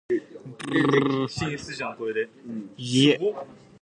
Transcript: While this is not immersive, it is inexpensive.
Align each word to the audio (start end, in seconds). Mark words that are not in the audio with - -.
While 0.09 0.17
this 0.17 1.69
is 1.69 1.79
not 1.79 1.99
immersive, 1.99 2.15
it 2.17 2.29
is 2.79 3.05
inexpensive. 3.05 3.47